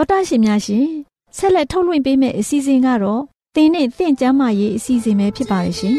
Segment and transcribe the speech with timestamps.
[0.00, 0.86] တော်တာရှင်များရှင်
[1.36, 3.22] ဆက်လက်ထုတ်လွှင့်ပေးမယ့်အစီအစဉ်ကတော့
[3.54, 5.96] သင်နဲ့သင်ကျမ်းမာရေးအစီအစဉ်ပဲဖြစ်ပါလိမ့်ရှင်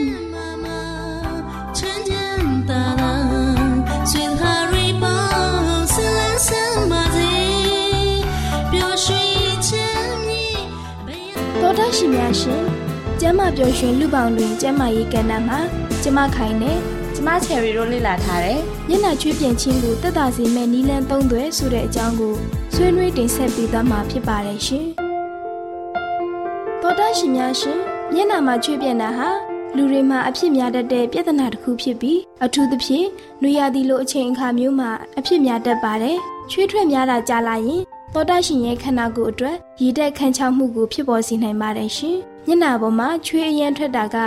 [11.61, 12.61] တော်တာရှင်များရှင်
[13.19, 15.59] ကျမ်းမာပျော်ရွှင်လူပေါင်းတွင်ကျမ်းမာရေးကဏ္ဍမှာ
[16.03, 16.77] ကျမခိုင်နဲ့
[17.15, 18.59] ကျမချယ်ရီတို့လေ့လာထားတယ်။
[18.89, 22.35] ညနာချွေးပြင်ချင်းကိုတက်တာစီမဲ့နီလန်းသုံးသွဲဆိုတဲ့အကြောင်းကို
[22.83, 24.85] ဆွေးနွေးတင်ဆက်ပေးသွားမှာဖြစ်ပါတယ်ရှင်။
[26.81, 27.79] သောတာရှင်များရှင်
[28.15, 29.29] ညနာမှာချွေးပြင်တာဟာ
[29.75, 33.07] လူတွေမှာအဖြစ်များတတ်တဲ့ပြဿနာတစ်ခုဖြစ်ပြီးအထူးသဖြင့်
[33.41, 36.17] နွေရာသီလိုအချိန်အခါမျိုးမှာအဖြစ်များတတ်ပါတယ်။
[36.51, 37.81] ချွေးထွက်များတာကြာလာရင်
[38.13, 42.17] သောတာရှင်ရဲ့ခန္ဓာကိုယ်အတွက်ရည်တက်ခန်းချမှုကိုဖြစ်ပေါ်စေနိုင်ပါတယ်ရှင်။
[42.47, 44.17] ညနာပေါ်မှာချွေးအရန်ထွက်တာက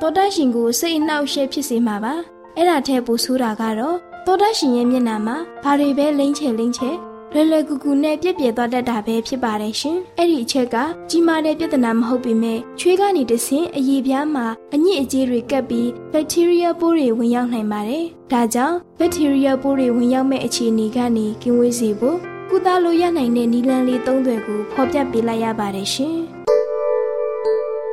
[0.00, 2.14] သောတရှင်ကိုစိတ်အနှောက်အယှက်ဖြစ်စေမှာပါ
[2.56, 3.96] အဲ့ဒါထဲပိုဆိုးတာကတော့
[4.26, 6.90] သောတရှင်ရဲ့မျက်နှာမှာဘာတွေပဲလိမ့်ချေလိမ့်ချေ
[7.36, 10.76] လွယ်လွယ်ကူကူနဲ့ပြည့်ပြည့်သွားတတ်တာပဲဖြစ်ပါတယ်ရှင်အဲ့ဒီအချက်က
[11.10, 22.18] ကြီးမားတဲ့ပြဿနာမဟုတ်ပေမဲ့ချွေးကနေတဆင်အရေပြားမှာအညစ်အကြေးတွေကပ်ပြီးဘက်တီးရီးယားပိုးတွေဝင်ရောက်နိုင်ပါတယ်ဒါကြောင့်ဘက်တီးရီးယားပိုးတွေဝင်ရောက်မဲ့အခြေအနေကနေကင်းဝေးစေဖို့
[22.50, 26.16] ကုသလိုရနိုင်တဲ့နည်းလမ်းလေး၃သွယ်ကိုဖော်ပြပေးလိုက်ရပါတယ်ရှင်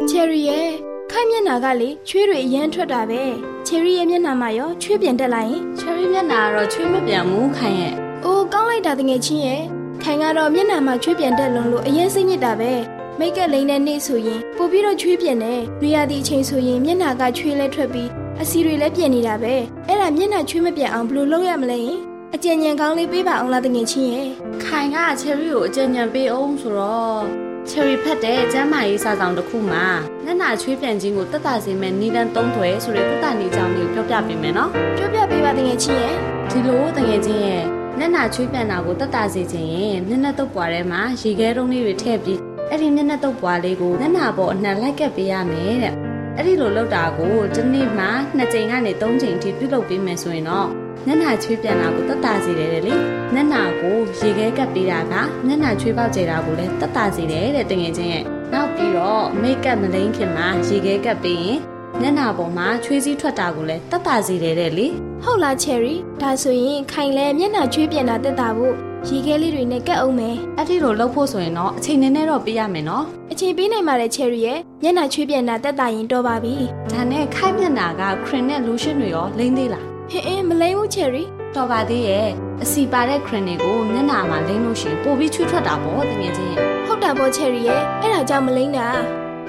[0.09, 0.69] ချယ်ရီရဲ့
[1.11, 3.21] ခိုင်မျက်နှာကလေချွေးတွေအရန်ထွက်တာပဲ
[3.67, 9.61] ချယ်ရီရဲ့မျက်နှာမှာရောချွေးပြန်တက်လာရင်ချယ်ရီမျက်နှာကတော့ချွေးမပြန်ဘူးခိုင်ရဲ့ အိုးကောင်းလိုက်တာတငယ်ချင်းရဲ့
[10.01, 12.71] ခိုင်ကတော့မျက်နှာမှာချွေးပြန်တက်လွန်လို့အရင်စိတ်ညစ်တာပဲ
[13.19, 18.09] မိတ်ကလိန်တဲ့နေ့ဆိုရင်ပို့ပြီးတော့ချွေးပြန်တယ်။နေရာဒီအချိန်ဆိုရင်မျက်နှာကချွေးလဲထွက်ပြီး
[18.41, 19.55] အစီတွေလည်းပြင်နေတာပဲ။
[19.87, 21.79] အဲ့ဒါမျက်နှာချွေးမပြန်အောင်ဘယ်လိုလုပ်ရမလဲ။
[22.35, 24.29] အကြံဉာဏ်ကောင်းလေးပေးပါအောင်လားတငယ်ချင်းရဲ့။
[24.63, 27.21] ခိုင်ကချယ်ရီကိုအကြံဉာဏ်ပေးအောင်ဆိုတော့
[27.69, 29.85] ချယ်ရီဖတ်တဲ့ကျမ်းမာရေးစာဆောင်တစ်ခုမှာ
[30.25, 36.15] ညနာချွေးပြန်ခြင်းကိုတက်တာစေမဲ့နီလန်သုံးထွယ်ဆိုတဲ့ကုသနေကြောင်းကိုပြောပြပေးမယ်နော်ပြောပြပေးပါတကယ်ချင်းရဲ့
[36.51, 42.39] ဒီလိုတကယ်ချင်းရဲ့ ညနာချွေးပြန်တာကိုတက်တာစေခြင်းရင်မျက်နှာတုပ်ပွားထဲမှာရေခဲတုံးလေးတွေထည့်ပြီး
[42.69, 45.93] အဲ့ဒီမျက်နှာတုပ်ပွားလေးကိုညနာပေါ်အနှံလိုက်ကပ်ပေးရမယ်တဲ့
[46.37, 48.05] အဲ့ဒီလိုလုပ်တာကိုဒီနေ့မှ
[48.37, 50.67] 2ချိန်ကနေ3ချိန်ထိပြုလုပ်ပေးမယ်ဆိုရင်တော့
[51.07, 52.95] ညနာချွေးပြန်တာကိုတက်တာစေတယ်လေ
[53.35, 55.15] ညနာကိုရေခဲကပ်ပေးတာက
[55.47, 61.59] ညနာချွေးပေါက်ကျတာကိုလည်းတက်တာစေတယ်တဲ့တကယ်ချင်းရဲ့နောက်ပြီးတော့မိတ်ကပ်မလိမ့်ခင်မှာရေခဲကပ်ပေးရင်
[62.01, 64.87] ညနာပေါ်မှာချွေးစည်းထွက်တာကိုလည်းတက်တာစေတယ်တဲ့လေ
[65.23, 68.75] ဟုတ်လားချယ်ရီဒါဆိုရင်ခိုင်လဲမျက်နှာချွေးပြန်တာတက်တာဖို့
[69.07, 76.55] ရေခဲလေးတွေနဲ့ကတ်အောင်မယ်အဲ့ဒီလိုလုပ်ဖို့ဆိုရင်တော့အချိန်နည်းနည်းတော့ပေးရမယ်နော်အချိန်ပေးနိုင်ပါတယ်ချယ်ရီရဲ့မျက်နှာချွေးပြန်တာတက်တာရင်တော့ပါပြီ
[76.91, 81.23] ဒါနဲ့ခိုက်မျက်နာကခရင်နဲ့လိုရှင်းတွေရောလိမ့်သေးလားဟင်းအင်းမလိမ့်ဘူးချယ်ရီ
[81.55, 82.29] တော်ပါသေးရဲ့
[82.63, 88.87] အစီပါတဲ့ခရင်တွေကိုမျက်နာမှာလိမ့်လို့ရှိရင်ပိုပြီးချွေးထွက်တာပေါ့တကယ်ချင်းရဲ့ဟုတ်တာပေါ့ချယ်ရီရဲ့အဲ့ဒါကြောင့်မလိမ့်တာ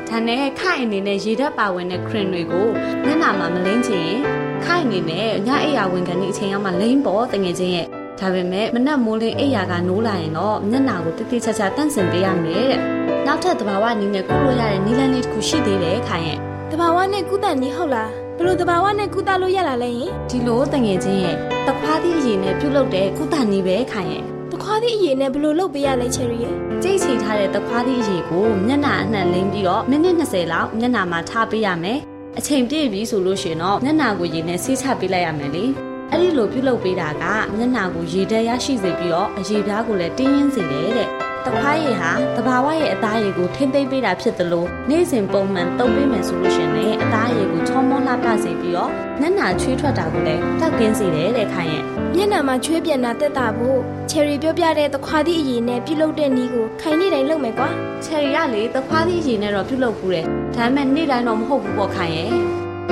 [0.08, 2.66] ဒါနဲ့ခိုက်အနေနဲ့ရေဓာတ်ပါဝင်တဲ့ခရင်တွေကို
[3.04, 4.22] မျက်နာမှာမလိမ့်ချင်ရင်
[4.67, 7.87] ခိုက်အနေနဲ့ညအိယာဝင်ကန်ဒီအချိန်ရောက်မှလိမ့်ပေါ့တကယ်ချင်းရဲ့
[8.20, 12.81] ဒါပေမဲ့မနက်မိုးလင်းအိယာကနိုးလာရင်တော့မျက်နာကိုတိတိကျကျတန့်စင်ပေးရမယ်တဲ့
[13.26, 16.38] နောက်ထပ်သဘာဝနည်းနဲ့ကုလို့ရတဲ့နည်းလမ်းလေးတစ်ခုရှိသေးတယ်ခိုင်ရဲ့
[16.70, 21.37] တဘာဝနဲ့ကုသနည်းဟုတ်လားဘယ်လိုတဘာဝနဲ့ကုသလို့ရလာလဲယင်ဒီလိုတငယ်ချင်းရဲ့
[21.67, 32.00] တခွားသည့်အရင်နဲ့ပြုတ်လုတဲ့ကုသနည်းပဲခိုင်ရဲ့တခွားသည့်အရေးနဲ့ဘယ်လိုလုပ်ပေးရလဲချယ်ရီရဲ့ကြိတ်ချီထားတဲ့တခွားသည့်အရေကိုမျက်နှာအနှံ့လိမ့်ပြီးတော့မိနစ်20လောက်မျက်နှာမှာထားပေးရမယ်။
[32.38, 35.64] အချိန်ပြည့်ပြီဆိုလို့ရှိရင်တော့မျက်နှာကိုရေနဲ့ဆေးချပေးလိုက်ရမယ်လေ။
[36.11, 37.25] အဲ့ဒီလိုပြုလုပ်ပေးတာက
[37.56, 41.11] မျက်နှာကိုရေဓာတ်ရရှိစေပြီးတော့အရေပြားကိုလည်းတင်းရင်းစေတယ်တဲ့။
[41.46, 48.90] တခွားရည်ဟာတဘာဝရဲ့အသားရည်ကိုထိမ့်သိမ့်ပေးတာဖြစ်တယ်လို့နေ့စဉ်ပုံမှန်တုံးပေးမယ်ဆိုလို့ရှိရင်လည်းအသားရည်ကိုချောမောလှပစေပြီးတော့
[49.20, 51.84] မျက်နှာချွေးထွက်တာကိုလည်းတောက်ကင်းစေတယ်တဲ့ခိုင်ရဲ့
[52.16, 53.78] မျက်နှာမှာချွေးပြန်တာတက်တာဖို့
[54.10, 57.68] ချယ်ရီပြောပြတဲ့တခွားသည့်အရေးနဲ့ပြုလုပ်တဲ့နည်းကိုခိုင်နေတိုင်းလုပ်မယ်ကွာ
[58.04, 60.24] ချယ်ရီကလေတခွားသည့်ရေနဲ့တော့ပြုတ်လုပ်ဘူးတဲ့
[60.56, 62.30] ဒါပေမဲ့နေ့တိုင်းတော့မဟုတ်ဘူးပေါ့ခိုင်ရဲ့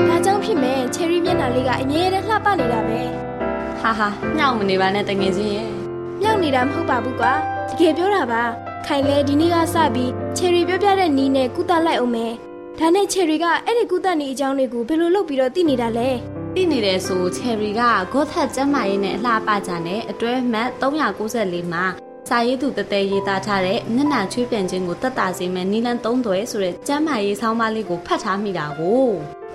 [0.09, 3.01] ဒါကြောင့်ဖြစ်မဲ့ချယ်ရီမျက်နှာလေးကအငြင်းရတဲ့လှပနေတာပဲ
[3.81, 4.09] ဟာဟာ
[4.39, 5.71] ညောင်မနေပါနဲ့တငယ်ချင်းရဲ့
[6.21, 7.33] မြောက်နေတာမဟုတ်ပါဘူးကွာ
[7.71, 8.43] တကယ်ပြောတာပါ
[8.87, 12.33] ခိုင်လဲဒီနေ့ကစပြီးချယ်ရီပြောပြတဲ့နည်းနဲ့ကုသလိုက်အောင်မယ်
[12.79, 16.11] ဒါနဲ့ချယ်ရီကအဲ့ဒီကုသနည်းအကြောင်းတွေကိုဘယ်လိုလုပ်ပြီးတော့သိနေတာလဲ
[16.55, 17.83] သိနေတယ်ဆိုချယ်ရီက
[18.13, 21.85] ဂေါသတ်ကျမ်းမာရေးနဲ့အလှပကြတဲ့အတွဲမှတ်394မှာ
[22.29, 29.07] စာရေးသူတတဲရေးသားထားတဲ့မျက်နှာချွေးပြန်ခြင်းကိုတက်တာစေမဲ့နီလန်သုံးသွဲဆိုတဲ့ကျမ်းမာရေးဆောင်းပါးလေးကိုဖတ်ထားမိတာကို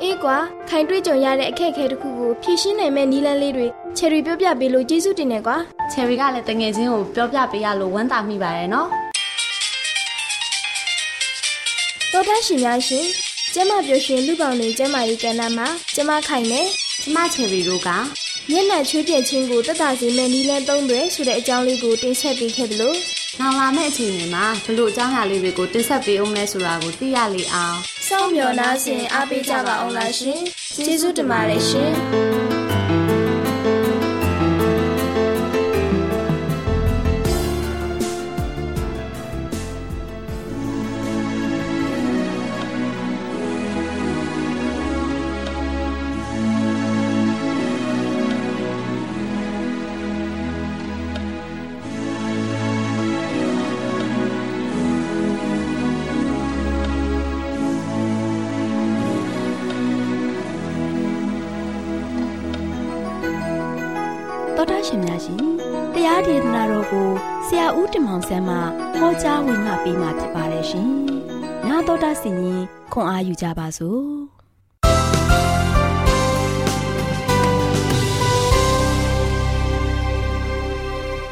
[0.03, 0.37] အေးကွာ
[0.69, 5.57] ခိုင်တွေ့ကြုံရတဲ့အခက်အခဲတစ်ခုကိုဖြေရှင်းနိုင်မဲ့နည်းလမ်းလေးတွေချယ်ရီပြောပြပေးလို့ကျေးဇူးတင်တယ်ကွာ
[5.91, 8.87] ချယ်ရီကလည်းတငယ်ချင်းကိုပြောပြပေးရလို့ဝမ်းသာမိပါတယ်နော်
[12.11, 13.05] တော်တန်းရှင်များရှင်
[13.53, 16.67] ကျမပျော်ရွှင်လူပောင်တွေကျမရေးကဏ္ဍမှာကျမခိုင်နဲ့
[17.01, 17.89] ကျမချယ်ရီတို့က
[18.49, 22.93] မျက်နှာချွေးပြက်ခြင်းကိုတက်တာစေမဲ့နည်းလမ်းသုံးတွေဆိုတဲ့အကြောင်းလေးကိုတင်ဆက်ပေးခဲ့သလို
[23.39, 27.77] နောက်လာမယ့်အချိန်တွေမှာဘလို့အကြောင်းအရာလေးတွေကိုတင်ဆက်ပေးအောင်လဲဆိုတာကိုသိရလေအောင်
[28.07, 30.41] စောင့်မျှော်နာဆင်အားပေးကြပါအောင်လားရှင်
[30.75, 32.44] ကျေးဇူးတင်ပါတယ်ရှင်
[68.15, 70.89] ရာဦးတင်မောင်ဆန်းမှဟောကြားဝင်ငါပေးมาဖြစ်ပါတယ်ရှင်။
[71.67, 72.59] နာတော်တာစီရင်
[72.93, 74.01] ခွန်အားယူကြပါစို့။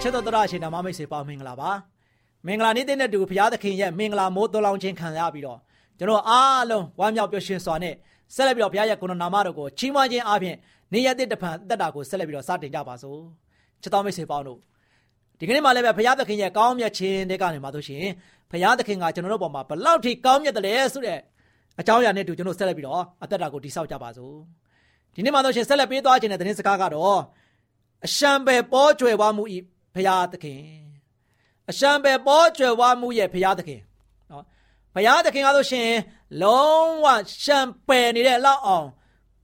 [0.01, 1.71] ချစ်တော်တော်အရှင်ဓမ္မမိတ်ဆွေပေါင်းမင်္ဂလာပါ
[2.47, 5.59] မင်္ဂလာနေ့တဲ့တူဘုရားသခင်ရဲ့မင်္ဂလာမိုးတော်လောင်ခြင်းခံရပြီးတော့
[5.97, 7.93] ကျွန်တော်အားလုံးဝမ်းမြောက်ပျော်ရွှင်စွာနဲ့
[8.35, 10.55] ဆက်လက်ပြီးတော့ဘုရားရဲ့ကိုယ်တော်နာမတော်ကိုချီးမွမ်းခြင်းအပြင်
[10.93, 13.19] နေ့ရက်တဲ့တဖန်တက်တာကိုဆက်လက်ပြီးတော့စတင်ကြပါစို့
[13.81, 14.59] ချစ်တော်မိတ်ဆွေပေါင်းတို့
[15.39, 18.05] ဒီကနေ့မှလည်းပဲဘုရားသခင်ရဲ့ကောင်းမြတ်ခြင်းတွေကနေမှာတို့ရှင်
[18.51, 21.19] ဘုရားသခင်ကကျွန်တော်တို့ပေါ်မှာဘလောက်ထိကောင်းမြတ်တယ်လဲဆိုတဲ့
[21.79, 24.35] အကြောင်းအရာနဲ့တူကျွန်တော်ဆက်လက်ပြီးတော့အသက်တာကိုတိဆောက်ကြပါစို့
[25.15, 27.19] ဒီနေ့မှတို့ရှင်ဆက်လက်ပေးသွားခြင်းတဲ့သတင်းစကားကတော့
[28.05, 29.57] အရှံပဲပေါ်ကျွယ်ဝမှုဤ
[29.95, 30.61] ဘုရားသခင်
[31.69, 33.81] အရှံပဲပေါ်ကျွယ်ဝမှုရဲ့ဘုရားသခင်
[34.31, 34.43] နော်
[34.95, 35.89] ဘုရားသခင်ကဆိုရှင်
[36.41, 37.05] လုံးဝ
[37.43, 38.87] ရှံပယ်နေတဲ့လောက်အောင်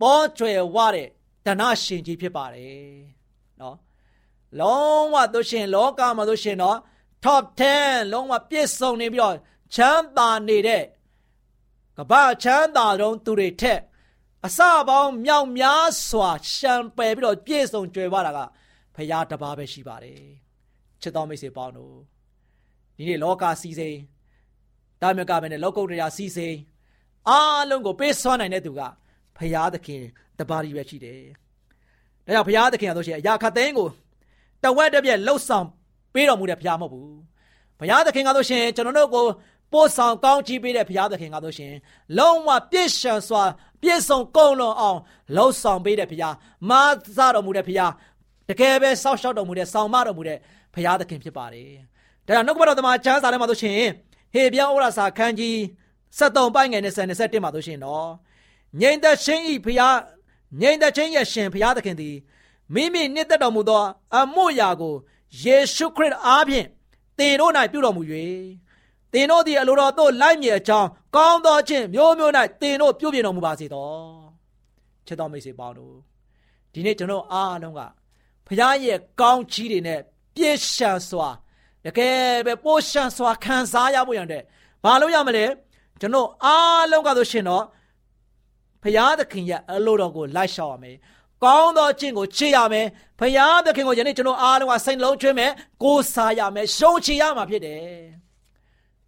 [0.01, 1.07] ပေါ်ကျွယ်ဝတဲ့
[1.45, 2.89] တဏှရှင်ကြီးဖြစ်ပါတယ်
[3.61, 3.75] နော်
[4.59, 6.77] လုံးဝသူရှင်လောကမှာဆိုရှင်တော့
[7.25, 9.35] top 10လုံးဝပြည့်စုံနေပြီးတော့
[9.75, 10.83] ချမ်းသာနေတဲ့
[11.97, 13.79] ကမ္ဘာချမ်းသာတော့သူတွေထက်
[14.45, 18.39] အစပေါင်းမြောက်များစွာရှံပယ်ပြီးတော့ပြည့်စုံကြွယ်ဝတာက
[18.95, 20.21] ဖရာတပါးပဲရှိပါတယ်
[21.01, 21.95] ချစ်တော်မိတ်ဆွေပေါင်းတို့
[22.97, 23.97] ဒီနေ့လောကစီစိန်
[25.01, 26.57] တာမြကပဲနဲ့လောကုတ္တရာစီစိန်
[27.29, 28.81] အားလုံးကိုပေးစွမ်းနိုင်တဲ့သူက
[29.37, 30.03] ဖရာသခင်
[30.39, 31.21] တပါးကြီးပဲရှိတယ်
[32.25, 33.89] ဒါကြောင့်ဖရာသခင်ကဆိုရှင်အရာခတ်သိန်းကို
[34.63, 35.65] တဝက်တစ်ပြက်လှုပ်ဆောင်
[36.13, 37.19] ပေးတော်မူတဲ့ဖရာမဟုတ်ဘူး
[37.79, 39.25] ဘုရားသခင်ကဆိုရှင်ကျွန်တော်တို့ကို
[39.73, 41.73] ပို့ဆောင်ကောင်းချီးပေးတဲ့ဘုရားသခင်ကဆိုရှင်
[42.17, 43.43] လုံးဝပြည့်စုံစွာ
[43.81, 44.99] ပြည့်စုံကုန်လွန်အောင်
[45.35, 46.35] လှုပ်ဆောင်ပေးတဲ့ဘုရား
[46.69, 46.81] မာ
[47.17, 47.91] စတော်မူတဲ့ဘုရား
[48.49, 50.37] တကယ်ပဲစောက်ရှောက်တော်မူတဲ့ဆောင်မတော်မူတဲ့
[50.73, 51.69] ဘုရားသခင်ဖြစ်ပါတယ်
[52.25, 53.79] ဒါကြောင့်နှုတ်ကပတော်သမားချမ်းစာထဲမှာဆိုရှင်
[54.33, 55.55] ဟေပြောင်းဩရာစာခန်းကြီး
[56.17, 58.07] 73ပိုင်းငယ်နဲ့21မှာဆိုရှင်တော့
[58.81, 59.97] ငြိမ်သက်ခြင်းဤဘုရား
[60.61, 62.15] ငြိမ်သက်ခြင်းရဲ့ရှင်ဘုရားသခင်သည်
[62.73, 63.83] မိမိနှစ်သက်တော်မူသော
[64.17, 64.95] အမှုရာကို
[65.43, 66.67] ယေရှုခရစ်အားဖြင့်
[67.17, 68.01] သင်တို့၌ပြုတော်မူ၍
[69.13, 73.89] သင်တို့သည်အလိုတော်သို့လိုက်မြေအကြောင်းကောင်းသောခြင်းမျိုးမျိုး၌သင်တို့ပြုပြင်တော်မူပါစေသော
[75.05, 75.95] ချစ်တော်မိတ်ဆွေပေါင်းတို့
[76.73, 77.81] ဒီနေ့ကျွန်တော်အားလုံးက
[78.47, 79.99] ဖခင်ရဲ့ကောင်းချီးတွေနဲ့
[80.35, 81.27] ပြည့်ရှံစွာ
[81.85, 84.43] တကယ်ပဲပိုးရှံစွာခံစားရဖို့ရတဲ့
[84.83, 85.45] ဘာလို့ရမလဲ
[86.01, 87.63] ကျွန်တော်အားလုံးကဆိုရှင်တော့
[88.83, 90.95] ဖခင်သခင်ရဲ့အလိုတော်ကိုလိုက်ရှောက်ရမယ်
[91.43, 92.87] ကောင်းသောအကျင့်ကိုချေရမယ်
[93.19, 95.51] ဖခင်သခင်ကိုယနေ့ကျွန်တော်အားလုံးကစိတ်လုံးကျွေးမယ်
[95.83, 97.81] ကိုးစားရမယ်ရှုံးချရမှာဖြစ်တယ်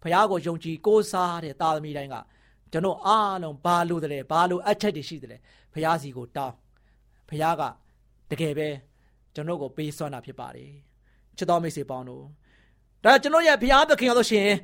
[0.02, 2.16] ဖခင်ကိုယုံကြည်ကိုးစားတဲ့သားသမီးတိုင်းက
[2.72, 5.40] ကျွန်တော်အားလုံးဘာလို့တလဲဘာလို့အချက်တွေရှိတယ်
[5.72, 6.54] ဖခင်စီကိုတောင်း
[7.28, 7.62] ဖခင်က
[8.30, 8.68] တကယ်ပဲ
[9.34, 10.72] ကျွန်တော်ကိုပေးစွမ်းတာဖြစ်ပါတယ်
[11.36, 12.24] ချစ်တော်မိတ်ဆွေပေါင်းတို့
[13.04, 14.56] ဒါကျွန်တော်ရဲ့ဘုရားသခင်လို့ရှိရင်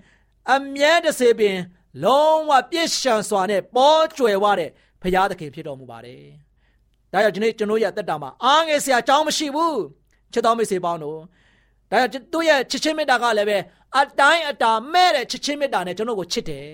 [0.53, 1.57] အမြဲတစေပင်
[2.05, 4.71] လုံးဝပြည့်စုံစွာနဲ့ပေါ်ကျွယ်ဝတဲ့
[5.03, 6.23] ဘုရားသခင်ဖြစ်တော်မူပါတယ်
[7.13, 9.79] ဒါကြောင့်ဒီနေ့ကျွန်တော်ရဲ့တက်တာမှာအားငယ်စရာအကြောင်းမရှိဘူး
[10.33, 11.19] ချစ်တော်မိတ်ဆွေပေါင်းတို့
[11.91, 13.59] ဒါကြောင့်သူ့ရဲ့ချစ်ချင်းမေတ္တာကလည်းပဲ
[13.99, 16.67] အတိုင်းအတာမဲ့တဲ့ချစ်ချင်းမေတ္တာနဲ့ကျွန်တော်ကိုချစ်တယ်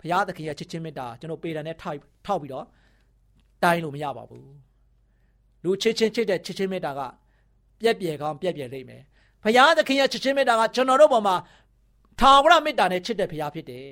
[0.00, 2.66] ဘုရားသခင်ရဲ့ချစ်ချင်းမေတ္တာကျွန်တော်ပေတံနဲ့ထောက်ထောက်ပြီးတော့
[3.62, 4.50] တိုင်းလို့မရပါဘူး
[5.64, 7.00] လူချစ်ချင်းချစ်တဲ့ချစ်ချင်းမေတ္တာက
[7.80, 9.02] ပြက်ပြယ်ကောင်းပြက်ပြယ်လိမ့်မယ်
[9.44, 11.36] ဘုရားသခင်ရဲ့ချစ်ချင်းမေတ္တာကကျွန်တော်တို့ပေါ်မှာ
[12.20, 13.88] ထာဝရမေတ္တာနဲ့ချစ်တဲ့ဘုရားဖြစ်တယ်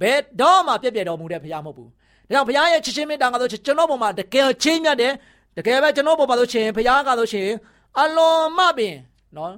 [0.00, 1.90] ဘယ်တော့မှပြက်ပြယ်တော်မူတဲ့ဘုရားမဟုတ်ဘူး
[2.30, 5.12] ဒါကြောင့်ဘုရားရဲ့ချစ်ချင်းမေတ္တာကဆိုကျွန်တော်ပေါ်မှာတကယ်ချင်းမြတ်တယ်
[5.56, 7.48] တကယ်ပဲကျွန်တော်ပေါ်မှာဆိုရှင်ဘုရားကဆိုရှင်
[8.00, 8.94] အလွန်မှပင်
[9.36, 9.52] နော်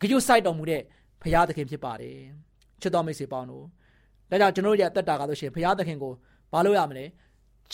[0.00, 0.82] ဂရုစိုက်တော်မူတဲ့
[1.22, 2.16] ဘုရားသခင်ဖြစ်ပါတယ်
[2.80, 3.64] ချစ်တော်မိတ်ဆွေပေါင်းတို့
[4.30, 6.12] ဒါကြောင့်ကျွန်တော်ရဲ့အသက်တာကဆိုရှင်ဘုရားသခင်ကို
[6.52, 7.08] ဘာလို့ရမလဲစ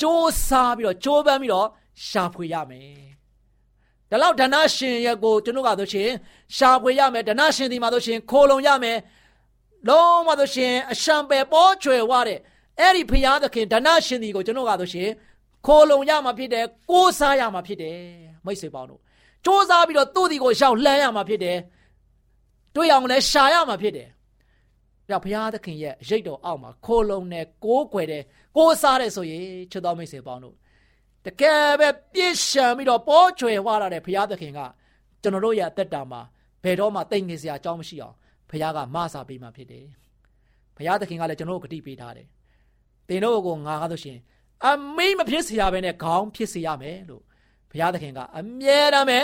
[0.00, 0.02] 조
[0.46, 0.48] 사
[0.78, 1.68] ပြီးတော့ကြိုးပမ်းပြီးတော့
[2.08, 2.98] ရှာဖွေရမယ်။
[4.10, 6.08] ဒါလောက်ဒဏရှင်ရဲ့ကိုကျွန်တော်ကဆိုရှင်
[6.56, 8.98] ရှာဖွေရမယ်ဒဏရှင်ဒီမှာဆိုရှင်ခိုလုံရမယ်။
[9.88, 12.40] လုံးဝဆိုရှင်အရှံပယ်ပေါ်ချွယ်ဝတဲ့
[12.80, 15.10] အဲ့ဒီဖရာသခင်ဒဏရှင်ဒီကိုကျွန်တော်ကဆိုရှင်
[15.66, 17.96] ခိုလုံရမှာဖြစ်တယ်ကိုးစားရမှာဖြစ်တယ်
[18.44, 19.00] မိတ်ဆွေပေါင်းတို့
[19.46, 21.58] စ조사ပြီးတော့သူ့ဒီကိုရောက်လှမ်းရမှာဖြစ်တယ်
[22.74, 24.08] တွေ့အောင်လည်းရှာရမှာဖြစ်တယ်။
[25.08, 28.22] ကြောင့်ဘုရားသခင်ရဲ့ရိတ်တော်အောက်မှာခိုလုံနဲ့ကိုးကွယ်တဲ့
[28.56, 30.56] ကိုးစားတဲ့ဆိုရင်ချစ်တော်မိတ်ဆွေပေါင်းတို့
[31.26, 34.60] တကယ်ပဲပြည့်ရှံပြီးတော့ပေါ်ချွယ်ဝလာတဲ့ဘုရားသခင်က
[35.22, 36.20] ကျွန်တော်တို့ရဲ့အသက်တာမှာ
[36.64, 38.14] ဘယ်တော့မှတိတ်ငင်စရာအကြောင်းမရှိအောင်
[38.50, 39.84] ဘုရားကမဆာပေးမှဖြစ်တယ်။
[40.76, 42.26] ဘုရားသခင်ကလည်းကျွန်တော်တို့ဂတိပေးထားတယ်။
[43.07, 44.17] သင်တို့ကိုငါကားလို့ရှင်
[44.65, 47.23] အမိမဖြစ်เสียပဲနဲ့ခေါင်းဖြစ်เสียရမယ်လို့
[47.71, 49.19] ဘုရားသခင်ကအမြဲတမ်းပဲ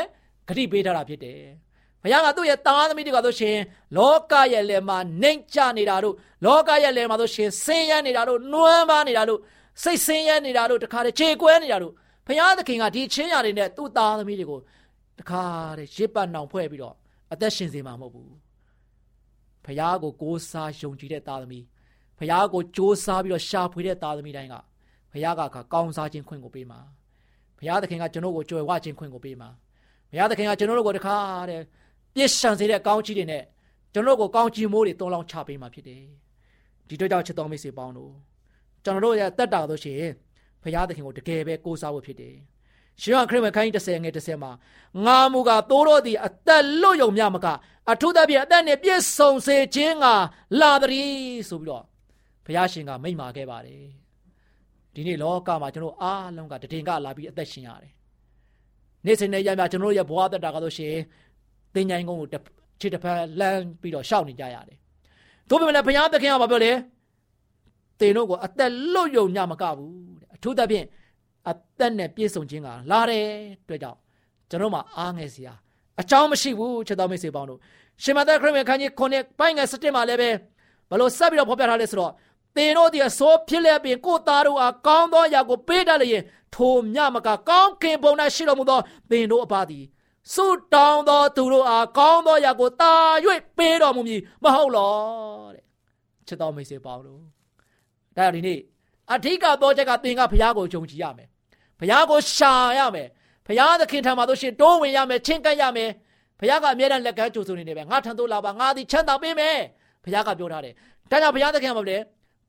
[0.47, 1.41] ဂတိပေးထားတာဖြစ်တယ်။
[2.03, 3.57] ဘုရားကသူ့ရဲ့သားသမီးတွေကဆိုရှင်
[3.97, 9.39] လောကရဲ့လယ်မှာနှိမ့်ချနေတာတို့လောကရဲ့လယ်မှာဆိုရှင်ဆင်းရဲနေတာတို့နှွမ်းပါနေတာတို့
[9.83, 11.93] စိတ်ဆင်းရဲနေတာတို့တခါတည်းခြေကွဲနေတာတို့
[12.27, 14.59] ဘုရားသခင်ကဒီချင်းရတွေနဲ့သူ့သားသမီးတွေကို
[15.19, 15.43] တခါ
[15.77, 16.95] တည်းရစ်ပတ်နှောင်ဖွဲ့ပြီးတော့
[17.33, 18.37] အသက်ရှင်စေမှာမဟုတ်ဘူး
[19.65, 21.63] ဘုရားကိုကိုးစားယုံကြည်တဲ့သားသမီး
[22.22, 24.54] ဘုရားကိုကြိုးစားပြီးတော့ရှာဖွေတဲ့သားသမီးတိုင်းက
[25.12, 26.80] ဘုရားကကောင်းစားခြင်းခွင့်ကိုပေးမှာ
[27.58, 29.48] ဘုရားသခင်ကကျွန်တော်ကိုကြွယ်ဝခြင်းခွင့်ကိုပေးမှာ
[30.10, 31.16] ဘုရားသခင်ကကျွန်တော်တို့ကိုတခါ
[31.48, 31.62] တည်း
[32.14, 33.42] ပြည့်စုံစေတဲ့ကောင်းချီးတွေနဲ့
[33.92, 36.02] ကျွန်တော်တို့ကိုကောင်းချီးမိုးတွေတုံးလောင်းချပေးမှာဖြစ်တယ်
[36.88, 38.12] ဒီတော့ကြောင့်ချစ်တော်မိတ်ဆွေပေါင်းတို့
[38.84, 39.98] ကျွန်တော်တို့ရဲ့တက်တာဆိုရှင်
[40.62, 42.34] ဘုရားသခင်ကိုတကယ်ပဲကိုးစားဖို့ဖြစ်တယ်
[43.00, 44.52] ရှင်ရခရစ်ဝင်ခိုင်း30ငယ်30မှာ
[45.04, 47.46] ငါမူကသိုးတော်သည်အသက်လွတ်ယုံမြမက
[47.90, 50.06] အထုသဖြင့်အသက်နဲ့ပြည့်စုံစေခြင်းက
[50.60, 51.10] လာသည်
[51.48, 51.84] ဆိုပြီးတော့
[52.44, 53.82] ဘုရားရှင်ကမိန့်မာခဲ့ပါတယ်
[54.94, 57.92] ဒီနေ့လောကမှာကျွန်တော်အားလုံးကတည်င်ကလာပြီးအသက်ရှင်ရတယ်
[59.06, 60.94] နေ့စဉ်နဲ့ရမြကျွန်တော်ရဲ့ဘဝတက်တာကဆိုရှင်
[61.74, 62.28] သင်ញိုင်းကုန်းကို
[62.80, 64.78] ခြေတစ်ဖက်လမ်းပြီးတော့ရှောက်နေကြရတယ်
[65.48, 66.72] တို့ပေမဲ့ဘုရားသခင်ကဘာပြောလဲ
[68.00, 70.86] တင်တို့ကိုအသက်လွတ်ယုံညမကဘူးတဲ့အထူးသဖြင့်
[71.48, 73.26] အသက်နဲ့ပြည့်စုံခြင်းကလာတယ်
[73.68, 73.98] တွေ့ကြောင့်
[74.50, 75.54] ကျွန်တော်မှအားငယ်စရာ
[76.00, 77.58] အကြောင်းမရှိဘူးချက်တော်မိတ်ဆွေပေါင်းတို့
[78.02, 80.30] ရှင်မသက်ခရစ်ဝင်ခန်းကြီးခုနှစ်ပိုင်းငယ်7မှာလည်းပဲ
[80.90, 82.12] ဘလို့ဆက်ပြီးတော့ဖော်ပြထားလဲဆိုတော့
[82.56, 86.22] သင်တို့ဒီအစိုးဖြစ်လျက်ပင်ကိုသားတို့အားကောင်းသောအရာကိုပေးတတ်လျင်
[86.54, 88.80] ထိုမြမကကောင်းခင်ပုံ၌ရှိတော်မူသော
[89.10, 89.84] သင်တို့အပါသည်
[90.34, 92.92] ဆုတောင်းသောသူတို့အားကောင်းသောအရာကိုတာ၍
[93.56, 94.92] ပေးတော်မူမည်မဟုတ်လော
[95.54, 95.64] တဲ့
[96.26, 97.20] ချစ်တော်မိတ်ဆွေပေါင်းတို့
[98.16, 98.58] ဒါဒီနေ့
[99.12, 101.28] အထိကတော့ချက်ကသင်ကဘုရားကိုယုံကြည်ရမယ်
[101.80, 103.08] ဘုရားကိုရှာရမယ်
[103.46, 105.90] ဘုရားသခင်ထံမှာတို့ရှင်တိုးဝင်ရမယ်ချင်းကပ်ရမယ်
[106.40, 109.58] ဘုရားကအမြဲတမ်းလက်ကမ်းကြိုဆိုနေတယ်ပဲငါထံသို့လာပါငါသည်ချမ်းသာပေးမယ်
[110.04, 110.74] ဘုရားကပြောထားတယ်
[111.10, 111.98] ဒါကြောင့်ဘုရားသခင်ကဘာလဲ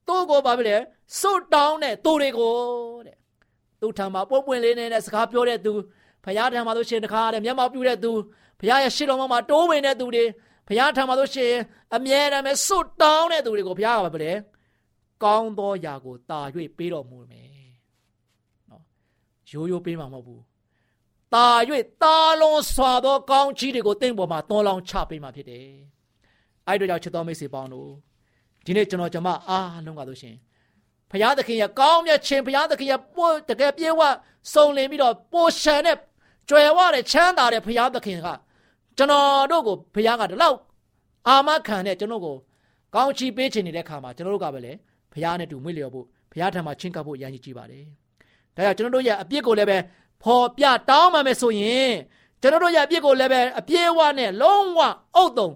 [0.07, 0.77] သူ့ကိုဘာဖြစ်လဲ
[1.19, 2.55] စွတ်တောင်းတဲ့သူတွေကို
[3.07, 3.17] တဲ့
[3.81, 5.73] သူ့ထံမှာပွင့်ပွင့်လေးနဲ့စကားပြောတဲ့သူ
[6.25, 8.11] ဘုရားထံမှာတို့ရှင်တခါတဲ့မျက်မှောက်ပြုတဲ့သူ
[8.59, 10.23] ဘုရားရဲ့ရှေ့တော်မှာတိုးဝင်တဲ့သူတွေ
[10.67, 11.51] ဘုရားထံမှာတို့ရှင်
[11.95, 14.33] အမြဲတမ်းပဲစွတ်တောင်းတဲ့သူတွေကိုဘုရားကဘာဖြစ်လဲ
[15.23, 16.39] ကောင်းသောຢာကိုတာ၍
[16.77, 17.49] ပေးတော်မူမယ်
[18.69, 18.83] နော်
[19.49, 20.41] ရိုးရိုးပေးမှာမဟုတ်ဘူး
[21.33, 21.47] တာ၍
[22.03, 25.67] တာလုံးစွာသောကောင်းချီးတွေကိုတင့်ပေါ်မှာသွန်လောင်းချပေးမှာဖြစ်တယ်
[26.67, 27.89] အဲ့တို့ကြောင့်ချစ်တော်မိတ်ဆွေပေါင်းတို့
[28.65, 30.35] ဒီနေ့ကျွန်တော်ကျွန်မအားလုံးကလို့ရှင်
[31.11, 34.01] ဘုရားသခင်ရဲ့ကောင်းမြတ်ခြင်းဘုရားသခင်ရဲ့ပို့တကယ်ပြေဝ
[34.53, 35.97] စုံလင်ပြီးတော့ပိုရှန်တဲ့
[36.49, 38.27] ကြွယ်ဝတဲ့ချမ်းသာတဲ့ဘုရားသခင်က
[38.97, 40.57] ကျွန်တော်တို့ကိုဘုရားကဒီလောက်
[41.27, 42.35] အာမခံတဲ့ကျွန်တော်ကို
[42.95, 44.73] ကောင်းချီးပေးချင်နေတဲ့ခါမှာကျွန်တော်တို့ကပဲလေ
[45.13, 47.83] ဘုရားနဲ့တူမွေ့လျော်ဖို့ဘုရားထံမှာချင်းကပ်ဖို့ရည်ရည်ကြည့်ပါတယ်။
[48.55, 49.77] ဒါကြောင့်ကျွန်တော်တို့ရဲ့အပြစ်ကိုလည်းပဲ
[50.23, 51.91] ဖော်ပြတောင်းမှမယ်ဆိုရင်
[52.41, 54.79] ကျွန်တော်တို့ရဲ့အပြစ်ကိုလည်းပဲအပြည့်အဝနဲ့လုံးဝ
[55.15, 55.49] အုတ်တုံ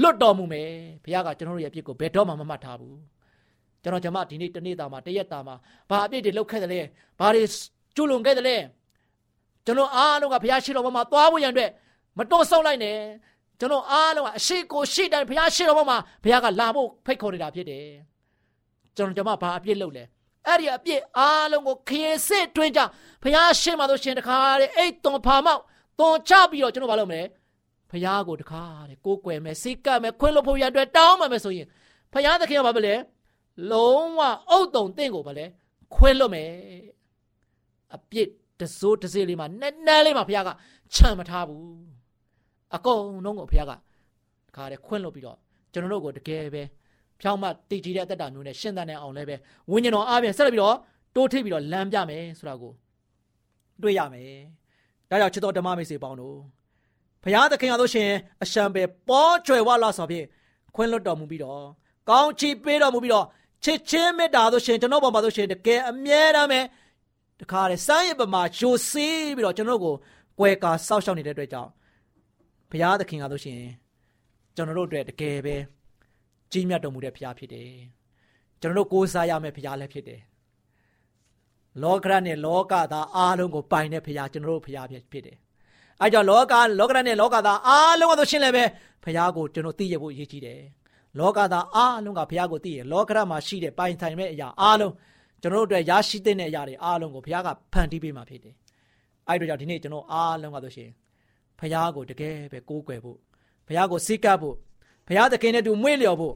[0.00, 0.68] လွတ်တော်မူမယ်။
[1.04, 2.96] ဘုရားကကျွန်တော်တို့ရဲ့အပြစ်ကိုဘယ်တော့မှမမှတ်ထားဘူး။
[3.82, 5.54] ကျွန်တော်ကျွန်မဒီနေ့တနေ့တာမှာတရက်တာမှာ
[5.90, 6.80] ဘာအပြစ်တွေလုပ်ခဲ့တယ်လဲ။
[7.20, 7.42] ဘာတွေ
[7.96, 8.56] ကျူးလွန်ခဲ့တယ်လဲ။
[9.66, 11.70] ကျွန်တော်အားလုံးကဘုရားရှိတော်မှာသွားဖို့ရန်အတွက်
[12.18, 12.98] မတော်ဆုံးလိုက်နဲ့
[13.58, 17.86] ကျွန်တော်အားလုံးကအရှိကိုရှိတိုင်းဘုရားရှိတော်မှာဘုရားကလာဖို့ဖိတ်ခေါ်နေတာဖြစ်တယ်
[18.96, 20.04] ကျွန်တော်ကျွန်မဘာအပြစ်လုပ်လဲ
[20.46, 22.80] အဲ့ဒီအပြစ်အားလုံးကိုခရင်စစ်တွင်းကြ
[23.22, 25.62] ဘုရားရှင်းပါလို့ရှင်တခါတဲ့အိတ်သွန်ဖာမောက်
[25.98, 27.22] သွန်ချပြီးတော့ကျွန်တော်ဘာလုပ်မလဲ
[27.92, 31.66] ဘုရားကိုတခါတဲ့ကိုးကွယ်မယ်စိတ်ကပ်မယ်ခွင့်လို့ဖို့ရအတွက်တောင်းမှမယ်ဆိုရင်
[32.12, 32.94] ဘုရားသခင်ကဘာပဲလဲ
[33.72, 34.20] လုံးဝ
[34.50, 35.44] အုတ်တုံတင့်ကိုဘာလဲ
[35.94, 36.50] ခွင့်လို့မယ်
[37.94, 38.28] အပြစ်
[38.60, 40.50] တစိုးတစေးလေးမှာနက်နက်လေးမှာဘုရားက
[40.94, 41.64] ချမ်းမထားဘူး
[42.74, 43.72] အကုန်လုံးကိုဘုရားက
[44.56, 45.38] ခါတဲ့ခွင့်လို့ပြီးတော့
[45.72, 46.62] ကျွန်တော်တို့ကိုတကယ်ပဲ
[47.20, 49.36] ဖြောင်းမတည်ကြည်တဲ့အသက်တာမျိုးနဲ့ရှင်းသန်တဲ့အောင်လည်းပဲ
[49.70, 50.76] ဝိညာဉ်တော်အားဖြင့်ဆက်လက်ပြီးတော့
[51.14, 52.72] တိုးထိပ်ပြီးတော့လမ်းပြမယ်ဆိုတာကို
[53.82, 54.40] တွေ့ရမယ်။
[55.10, 56.36] ဒါကြောင့်ချစ်တော်ဓမ္မမိတ်ဆွေပေါင်းတို့
[57.22, 58.10] ဘုရားသခင်အားလို့ရှင်
[58.42, 60.26] အရှံပဲပေါ်ကျွယ်ဝလာဆိုဖြင့်
[60.74, 61.62] ခွင့်လွတ်တော်မူပြီးတော့
[62.08, 63.26] ကောင်းချီးပေးတော်မူပြီးတော့
[63.64, 66.60] ချစ်ချင်းမေတ္တာတို့ရှင်ကျွန်တော်ပေါ်မှာတို့ရှင်တကယ်အမြဲတမ်းပဲ
[67.40, 69.94] တခါတည်းစမ်းရပမာယိုစီးပြီးတော့ကျွန်တော်ကို
[70.38, 71.70] ကွယ်ကာစောက်ရှောက်နေတဲ့အတွက်ကြောင့်
[72.70, 73.60] ဘုရားသခင်ကတို့ရှင်
[74.56, 75.56] ကျွန်တော်တို့အတွက်တကယ်ပဲ
[76.52, 77.70] ကြီးမြတ်တော်မူတဲ့ဘုရားဖြစ်တယ်
[78.60, 80.20] ကျွန်တော်တို့ကိုးစားရမယ့်ဘုရားလည်းဖြစ်တယ်
[81.82, 85.36] လောကရနဲ့လောကသားအားလုံးကိုပိုင်တဲ့ဘုရားကျွန်တော်တို့ဘုရားဖြစ်တယ်
[86.00, 88.64] အဲကြောင့်လောကလောကရနဲ့လောကသားအားလုံးကဆိုရှင်းလည်းပဲ
[89.04, 90.60] ဘုရားကိုကျွန်တော်သိရဖို့အရေးကြီးတယ်
[91.18, 94.92] လောကသားအားလုံးကဘုရားကိုသိရလောကရမှာရှိတဲ့ပိုင်ဆိုင်မဲ့အရာအားလုံး
[95.42, 98.54] ကျွန်တော်တို့အတွက်ရရှိတဲ့အရာတွေအားလုံးကိုဘုရားကဖန်တီးပေးမှာဖြစ်တယ်
[99.28, 100.90] အဲဒါကြောင့်ဒီနေ့ကျွန်တော်အားလုံးကဆိုရှင်
[101.58, 103.18] ဘုရားကိုတကယ်ပဲကိုးကွယ်ဖို့
[103.66, 104.56] ဘုရားကိုစိတ်ကပ်ဖို့
[105.08, 106.34] ဘုရားသခင်နဲ့တူမွေ့လျော်ဖို့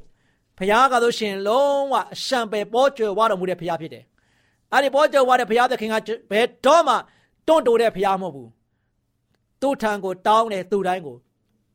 [0.59, 4.05] ဘုရားကဆိုရှင်လုံးဝအရှံပယ်ပေါ်ကျွယ်ဝတော်မူတဲ့ဘုရားဖြစ်တယ်။
[4.73, 5.95] အဲ့ဒီပေါ်ကျွယ်ဝတဲ့ဘုရားသခင်က
[6.31, 6.95] ဘယ်တော့မှ
[7.47, 8.49] တွန့်တိုတဲ့ဘုရားမဟုတ်ဘူး။
[9.63, 11.17] သူ့ထံကိုတောင်းတယ်သူ့တိုင်းကို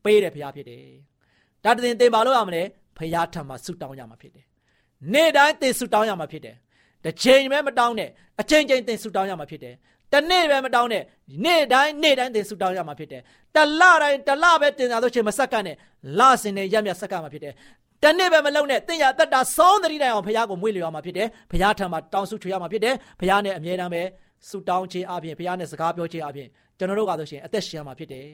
[0.04, 0.82] ပေးတဲ့ဘုရားဖြစ်တယ်။
[1.64, 2.62] ဒါတရင်တင်ပါလို့ရမလဲ
[2.98, 4.44] ဘုရားထံမှာဆုတောင်းရမှာဖြစ်တယ်။
[5.12, 6.56] နေ့တိုင်းတင်ဆုတောင်းရမှာဖြစ်တယ်။
[7.04, 9.74] တစ်ချိန်ပဲမတောင်းနဲ့အချိန်ချင်းတင်ဆုတောင်းရမှာဖြစ်တယ်။
[10.12, 11.02] တနေ့ပဲမတောင်းနဲ့
[11.44, 13.22] နေ့တိုင်းနေ့တိုင်းတင်ဆုတောင်းရမှာဖြစ်တယ်။
[13.56, 15.76] တလတိုင်းတလပဲတင်တာဆိုချိန်မဆက်ကနဲ့
[16.18, 17.54] လစင်နဲ့ရက်မြတ်ဆက်ကမှာဖြစ်တယ်
[18.02, 24.02] တနေ့ပဲမလုံနဲ့တင်ရအသက်တာဆုံးသတိတိုင်အောင်ဘုရားကိုမွေးလျော်မှာဖြစ်တယ်ဘုရားထံမှာတောင်းဆုချွေရမှာဖြစ်တယ်ဘုရားနဲ့အမြဲတမ်းပဲ
[24.48, 26.48] ဆုတောင်းခြင်းအပြင်ဘုရားနဲ့စကားပြောခြင်းအပြင်
[26.82, 28.26] ကျွန်တော်တို့ကဆိုရှင်အသက်ရှင်ရမှာဖြစ်တယ်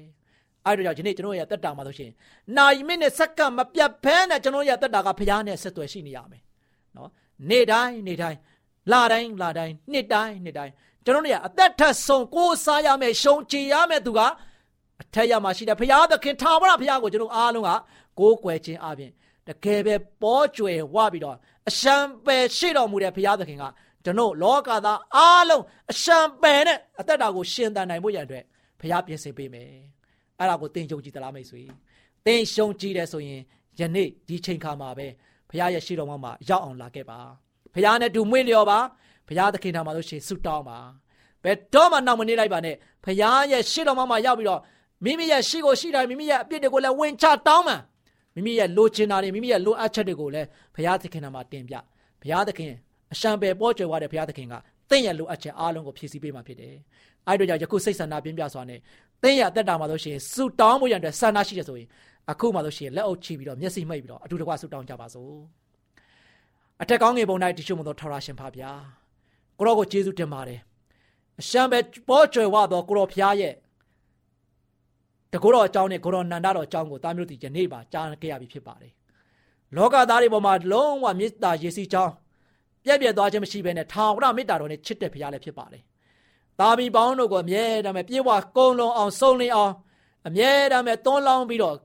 [0.66, 2.10] အဲ့ဒါကြောင့်ဒီနေ့ကျွန်တော်ရဲ့အသက်တာမှာဆိုရှင်
[2.56, 6.42] နာယီမိနဲ့စက္ကန့်မပြတ်ဖဲနဲ့ကျွန်တော်ရဲ့အသက်တာကဘုရားနဲ့ဆက်သွယ်ရှိနေရမယ်
[6.96, 7.10] နော်
[7.50, 8.38] နေ့တိုင်းနေ့တိုင်း
[8.92, 10.72] လတိုင်းလတိုင်းနှစ်တိုင်းနှစ်တိုင်း
[11.04, 14.20] ကျွန်တော်တို့ရဲ့အသက်ထက်ဆုံးကိုးစားရမယ်ရှုံချရမယ်သူက
[15.02, 17.70] အထက်ရမှာရှိတယ်ဘုရားသခင်ထာဝရဘုရားကိုကျွန်တော်အားလုံးက
[18.18, 19.10] ကိုးကွယ်ခြင်းအပြင်
[19.48, 21.36] တကယ်ပဲပေါ်ကျွယ်ဝပြီးတော့
[21.68, 23.64] အရှံပယ်ရှိတော်မူတဲ့ဘုရားသခင်က
[24.08, 28.44] ကျွန်တော်လောကသားအားလုံးအရှံပယ်နဲ့အသက်တာကိုရှင်သန်နိုင်ဖို့ရန်အတွက်
[28.80, 29.66] ဘုရားပြင်ဆင်ပေးမယ်
[30.38, 31.62] အဲ့ဒါကိုသင်ယုံကြည်သလားမိတ်ဆွေ
[32.26, 33.40] သင်ရှုံကြည်တယ်ဆိုရင်
[33.80, 35.06] ယနေ့ဒီချိန်ခါမှာပဲ
[35.50, 37.18] ဘုရားရဲ့ရှိတော်မှာရောက်အောင်လာခဲ့ပါ
[37.74, 38.78] ဘုရားနဲ့တူမွေ့လျော်ပါ
[39.28, 40.78] ဘုရားသခင်ထံမှာလို့ရှိရင်ဆုတောင်းပါ
[41.44, 44.60] ဘယ်တော့မှနောက်မနေလိုက်ပါနဲ့ဘုရားရဲ့ရှိတော်မှာရောက်ပြီးတော့
[45.04, 47.80] မိမိရဲ့ရှိကိုရှိတိုင်းမိမိရဲ့အပြစ်တွေကိုလည်းဝင်ချတောင်းမှန်
[48.34, 51.74] မိမိရဲ့လိုချင်တာတွေမိမိရဲ့လိုအပ်ချက်တွေကိုလည်းဘုရားသခင်မှာတင်ပြ
[52.20, 52.72] ဘုရားသခင်
[53.12, 54.54] အရှံပယ်ပေါ်ကျွယ်သွားတဲ့ဘုရားသခင်က
[54.90, 56.74] သင်ရဲ့လိုအပ်ချက်အားလုံးကိုဖြည့်ဆည်းပေးမှာဖြစ်တယ်။
[57.28, 58.80] အဲဒီတော့ကြောင့်ယခုစိတ်ဆန္ဒပြင်းပြစွာနဲ့
[59.22, 61.88] သင်ရဲ့အသက်တာမှာဆိုရှင်ဆူတောင်းဖို့ရတဲ့ဆန္ဒရှိတယ်ဆိုရင်
[62.30, 65.32] အခုမှဆိုရှင်လက်အုပ်ချပြီးတော့မျက်စိမှိတ်ပြီးတော့အတူတကွဆူတောင်းကြပါစို့။
[66.82, 68.70] အထက်ကောင်းငယ်ပုံ၌တရှိမှုသောထာဝရရှင်ဖပါဗျာ။
[69.58, 70.60] ကိုရောကိုကျေးဇူးတင်ပါတယ်။
[71.40, 73.54] အရှံပယ်ပေါ်ကျွယ်ဝသောကိုရောဖျားရဲ့
[75.32, 78.92] တကောတော်အကြောင်းနဲ့ကိုရောနန္ဒတော်အကြောင်းကိုတာမျိုးတီယနေ့ပါကြားခဲ့ရပြီဖြစ်ပါတယ်။
[79.76, 82.12] လောကသားတွေပေါ်မှာလုံးဝမေတ္တာရေစီကြောင်း
[82.84, 85.82] ပြက်ပြက်သွားခြင်းမရှိဘဲနဲ့ထာဝရမေတ္တာတော်နဲ့ချစ်တဲ့ဘုရားလည်းဖြစ်ပါတယ်။
[86.60, 89.72] တာမီပေါင်းတို့ကိုအမြဲတမ်းပြေဝကုံလုံးအောင်စုံလင်အောင်
[90.28, 91.76] အမြဲတမ်းသွန်းလောင်းပြီးတော့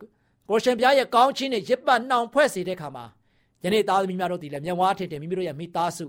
[0.49, 3.05] ကိုရှင်ဘုရားရဲ့ကောင်းခြင်းနဲ့ရစ်ပတ်နှောင်ဖွဲ့စေတဲ့ခါမှာ
[3.63, 6.05] ယနေ့သားသမီးများတို့ဒီလည်းမျက်ဝါးထင်တယ်မိမိတို့ရဲ့မိသားစု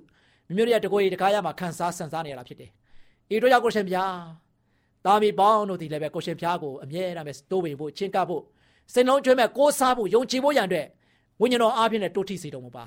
[0.49, 2.71] မိမိတို့ရဲ့တကိုယ်ရတကားရမှာခံစားဆန်စားနေရတာဖြစ်တယ်။
[3.35, 4.15] ဤတို့ကြောင့်ကိုရှင်ဘုရား
[5.07, 8.43] တာမီပေါင်းတို့ဒီလည်းပဲကိုရှင်ဘုရားကိုအမြဲတမ်းပဲတိုးဝင်ဖို့ချင်းကပ်ဖို့
[8.93, 10.87] စိတ်လုံးကျွမ်းမဲ့ကိုးစားဖို့ယုံကြည်ဖို့ရန်အတွက်
[11.41, 12.85] ဝိညာဉ်တော်အားဖြင့်လည်းတိုးထိစေတော်မူပါ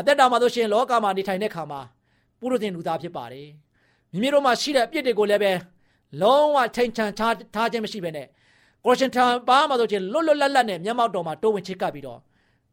[0.00, 1.80] အသက်တာမှာဆိုရှင်လောကမှာနေထိုင်တဲ့ခါမှာ
[2.40, 3.48] ပုရုသင်လူသားဖြစ်ပါတယ်
[4.12, 5.52] မိမိတို့မှာရှိတဲ့အပြစ်တွေကိုလည်းပဲ
[6.22, 8.26] လုံးဝထိန်ချန်ထားထားခြင်းမရှိဘဲနဲ့
[8.84, 12.20] ကိုရှင်ထံပါမှာဆိုရှင်လွတ်လွတ်လပ်လပ်နဲ့မျက်မှောက်တော်မှာတိုးဝင်ချစ်ကပ်ပြီးတော့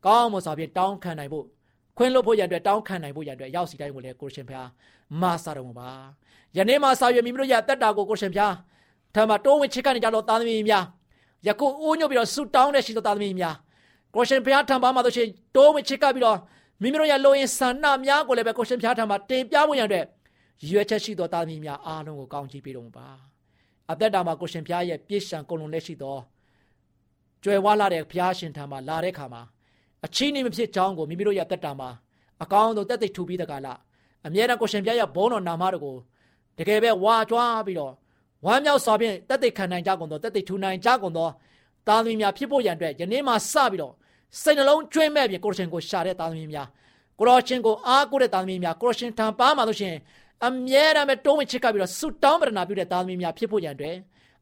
[0.06, 1.46] ကောင်းမွန်စွာဖြင့်တောင်းခံနိုင်ဖို့
[1.98, 4.68] ခွင့်လွှတ်ဖို့ရန်အတွက်တောင်းခံနိုင်ဖို့ရန်အတွက်ရောက်စီတိုင်းကိုလည်းကိုရှင်ဖျား
[5.22, 5.90] မာစာတော်မူပါ
[6.58, 8.54] ယနေ့မှာစာရွက်မိမိတို့ရဲ့အသက်တာကိုကိုရှင်ဖျား
[9.16, 10.84] ထံမှာတိုးဝင်ချစ်ကပ်နေကြတော့သားသမီးများ
[11.48, 13.56] ယခုအိုးညွတ်ပြီးတော့ဆူတောင်းတဲ့ရှိသောသားသမီးများ
[14.16, 16.38] ကိုရှင်ဘုရားထံပါမှာတို့ရှင်တိုးမချစ်ကပ်ပြီးတော့
[16.82, 20.04] မိမိတို့ရဲ့လိုရင်ဆန္ဒများကိုလည်းပဲကိုရှင်ဘုရားထံမှာတင်ပြဖို့ရတဲ့
[20.70, 23.08] ရွယ်ချက်ရှိသောသားသမီးများအားလုံးကိုကောင်းချီးပေးတော်မူပါ
[23.92, 26.18] အသက်တာမှာကိုရှင်ဘုရားရဲ့ပြည့်စုံကုန်လုံးလက်ရှိသော
[27.44, 29.42] ကြွယ်ဝလာတဲ့ဘုရားရှင်ထံမှာလာတဲ့ခါမှာ
[30.06, 31.90] အချင်းနေမဖြစ်ကြောင်းကိုမိမိတို့ရဲ့သက်တာမှာ
[32.44, 33.68] အကောင်းဆုံးတက်သိထူပြီးတဲ့ကာလ
[34.28, 35.96] အမြဲတမ်းကိုရှင်ဘုရားရဲ့ဘုန်းတော်နာမတော်ကို
[36.58, 37.94] တကယ်ပဲဝါကြွားပြီးတော့
[38.46, 41.28] ဝမ်းမြောက်စွာဖြင့်တက်သိခံနိုင်ကြကုန်သောတက်သိထူနိုင်ကြကုန်သော
[41.88, 43.94] သားသမီးများဖြစ်ဖို့ရန်အတွက်ယနေ့မှစပြီးတော့
[44.42, 46.68] စိတ်နှလုံးကျွင်းမဲ့ပြီးကိုရှင်ကိုရှာတဲ့သားသမီးများ
[47.20, 49.96] ကိုရောရှင်ကိုအားကိုးတဲ့သားသမီးများကိုရှင်ထံပါမှာလို့ရှင်
[50.46, 53.96] အမြဲတမ်းပဲတုံးဝင်ချစ်ကပ်ပြီးတော့ဆုတောင်းပတနာပြုတဲ့သားသမီးများဖြစ်ဖို့ရန်အတွက်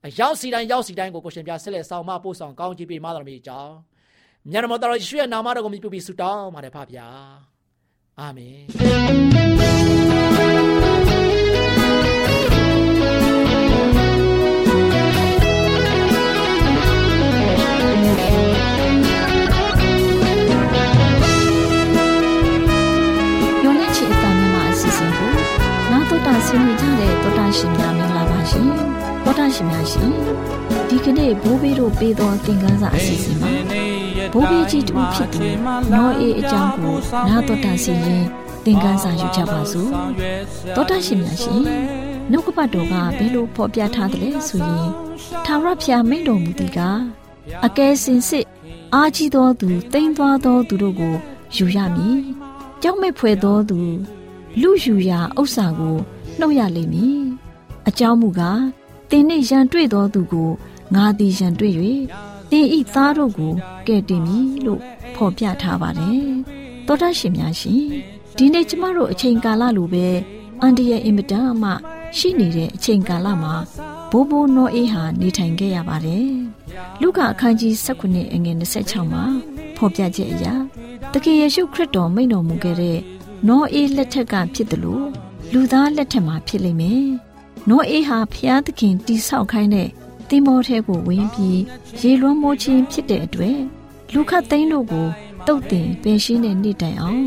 [0.06, 3.74] အရောက်စီတိုင်းရောက်စီတိုင်းကိုကိုရှင်ပြဆက်လက်ဆောင်မပို့ဆောင်ကောင်းချီးပေးမှတော်မူကြောင်း
[4.52, 7.08] မြတ်တော်တော်ယေရှုရဲ့နာမတော်ကိုမြှုပ်ပြီးဆုတောင်းပါတယ်ဖဗျာ
[8.20, 10.95] အာမင်
[31.26, 33.52] နေ့ဘိုးဘေးတို့ပေးသောသင်ခန်းစာအစီအစဉ်မှာ
[34.34, 35.40] ဘိုးဘေးကြီးတူဖြစ်သူ
[35.94, 36.96] နောအေးအကြောင်းကို
[37.30, 38.26] နာတော်တာစီရင်
[38.66, 39.90] သင်ခန်းစာယူကြပါစို့
[40.76, 41.62] တောတာရှင်များရှင်
[42.32, 44.90] နှုတ်ကပတ်တော်ကဘယ်လိုဖော်ပြထားသလဲဆိုရင်
[45.46, 46.80] ထာဝရဘုရားမိန့်တော်မူသည်က
[47.66, 48.46] အကယ်စင်စစ်
[48.94, 51.16] အာကြီးသောသူတိမ်သွားသောသူတို့ကို
[51.56, 52.18] ယူရမည်
[52.82, 53.80] ကြောက်မဲ့ဖွယ်သောသူ
[54.62, 55.98] လူယူရာဥစ္စာကို
[56.40, 57.20] နှုတ်ရလိမ့်မည်
[57.88, 58.62] အကြောင်းမူကား
[59.10, 60.52] တင်းနှင့်ရန်တွေ့သောသူကို
[60.96, 61.74] ငါသည်ရန်တွေ့၍
[62.52, 63.54] တင်းဤသားတို့ကို
[63.88, 64.82] ကဲ့တင်မည်လို့
[65.16, 66.28] ဖော်ပြထားပါတယ်
[66.88, 67.86] သောတာရှင်များရှင်
[68.38, 70.08] ဒီနေ့ကျမတို့အချိန်ကာလလိုပဲ
[70.62, 71.72] အန်ဒီရဲ့အင်မတန်မှ
[72.18, 73.54] ရှိနေတဲ့အချိန်ကာလမှာ
[74.12, 76.30] ဘိုးဘိုးနောအေးဟာနေထိုင်ခဲ့ရပါတယ်
[77.02, 79.24] လူကအခန်းကြီး19အငယ်26မှာ
[79.78, 80.54] ဖော်ပြချက်အရာ
[81.14, 83.00] တခင်ယေရှုခရစ်တော်မိန့်တော်မူခဲ့တဲ့
[83.48, 85.06] နောအေးလက်ထက်ကဖြစ်တယ်လို့
[85.54, 87.06] လူသားလက်ထက်မှာဖြစ်လိမ့်မယ်။
[87.70, 89.90] နောအေးဟာဖျားသခင်တိဆောက်ခိုင်းတဲ့
[90.30, 91.60] သင်္ဘောထဲကိုဝင်ပြီး
[92.02, 93.60] ရေလွှမ်းမိုးခြင်းဖြစ်တဲ့အတွက်
[94.14, 95.08] လူခတ်သိန်းတို့ကို
[95.48, 97.24] တုတ်တင်ပင်ရှင်းတဲ့နေ့တိုင်အောင်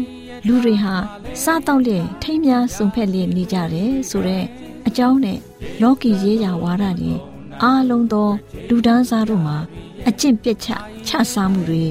[0.47, 0.95] လူတွေဟာ
[1.43, 4.47] စားတော့လျက်ထိမ်းများစုံဖက်လျက်နေကြတယ်ဆိုတော့
[4.89, 5.39] အကြောင်းနဲ့
[5.83, 7.13] လောကီရေးရာဝါဒတွေ
[7.63, 8.31] အားလုံးသော
[8.69, 9.59] လူဒန်းစားတို့မှာ
[10.09, 10.69] အကျင့်ပြက်ချ
[11.07, 11.85] ချစားမှုတွေ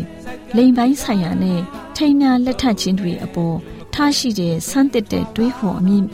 [0.56, 1.60] လိမ်ပိုင်းဆိုင်ရာနဲ့
[1.96, 3.58] ထိမ်းများလက်ထပ်ခြင်းတွေအပေါ်
[3.94, 6.06] ထားရှိတဲ့စမ်းတစ်တဲ့တွေးခေါ်အမြင်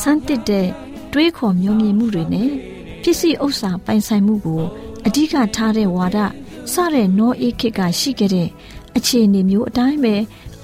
[0.00, 0.68] စမ်းတစ်တဲ့
[1.12, 2.50] တွေးခေါ်မျိုးမြင်မှုတွေနဲ့
[3.08, 4.62] ပစ္စည်းဥစ္စာပိုင်ဆိုင်မှုကို
[5.06, 6.18] အဓိကထားတဲ့ဝါဒ
[6.72, 8.48] စတဲ့နောအေးခေတ်ကရှိခဲ့တဲ့
[8.96, 10.14] အခြေအနေမျိုးအတိုင်းပဲ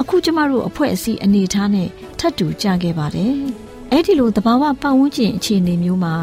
[0.01, 3.35] အခုကျမတို့အဖွဲ့အစည်းအနေထားနဲ့ထပ်တူကြခဲ့ပါတယ်။
[3.91, 6.15] အဲ့ဒီလိုသဘာဝပတ်ဝန်းကျင်အခြေအနေမျိုးမှာ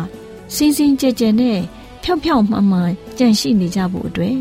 [0.56, 1.60] စင်စင်ကြဲကြဲနဲ့
[2.04, 4.36] ဖြောက်ဖြောက်မှန်မှန်ကြန့်ရှိနေကြဖို့အတွက်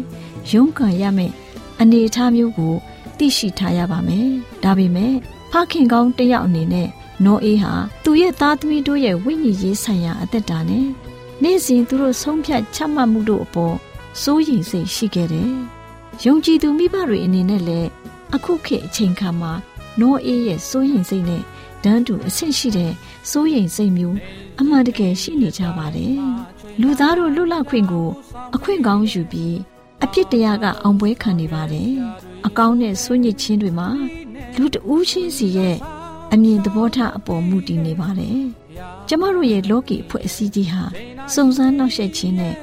[0.51, 1.35] ရုန်းကန်ရမယ့်
[1.81, 2.75] အနေအထားမျိုးကို
[3.19, 4.29] သိရှိထားရပါမယ်။
[4.63, 5.15] ဒါပေမဲ့
[5.53, 6.89] ဖခင်ကောင်းတယောက်အနေနဲ့
[7.25, 7.73] နောအေးဟာ
[8.05, 10.89] သူ့ရဲ့သားသမီးတို့ရဲ့ဝိညာဉ်ရေးဆိုင်ရာအသက်တာနဲ့
[11.43, 13.77] နေ့စဉ်သူတို့ဆုံးဖြတ်ချမှတ်မှုတို့အပေါ်
[14.23, 15.53] စိုးရိမ်စိတ်ရှိခဲ့တယ်။
[16.25, 17.89] ယုံကြည်သူမိဘတွေအနေနဲ့လည်း
[18.35, 19.53] အခုခေတ်အချိန်ခါမှာ
[20.01, 21.43] နောအေးရဲ့စိုးရိမ်စိတ်နဲ့
[21.85, 22.93] တန်းတူအဆင့်ရှိတဲ့
[23.31, 24.17] စိုးရိမ်စိတ်မျိုး
[24.61, 26.15] အမှန်တကယ်ရှိနေကြပါတယ်။
[26.81, 28.09] လူသားတို့လွတ်လပ်ခွင့်ကို
[28.55, 29.57] အခွင့်ကောင်းယူပြီး
[30.05, 31.91] အပြစ်တရားကအောင်ပွဲခံနေပါတယ်။
[32.47, 33.89] အကောင်းနဲ့ဆွညစ်ချင်းတွေမှာ
[34.57, 35.77] လူတဦးချင်းစီရဲ့
[36.33, 38.41] အမြင်သဘောထားအပေါ်မူတည်နေပါတယ်။
[39.09, 40.83] ကျမတို့ရဲ့လောကီအဖွဲ့အစည်းကြီးဟာ
[41.35, 42.55] စုံစမ်းနှောက်ယှက်ခြင်းနဲ့